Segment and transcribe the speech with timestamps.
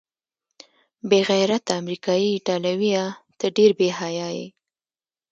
[1.09, 3.05] بې غیرته امریکايي ایټالویه،
[3.39, 4.47] ته ډېر بې حیا یې.